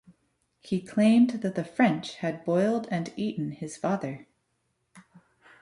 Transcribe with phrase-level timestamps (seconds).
[0.61, 4.25] He claimed that the French had boiled and eaten his father.